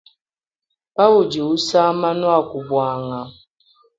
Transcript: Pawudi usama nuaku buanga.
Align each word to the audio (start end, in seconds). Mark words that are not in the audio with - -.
Pawudi 0.95 1.37
usama 1.55 2.07
nuaku 2.19 2.57
buanga. 2.67 3.21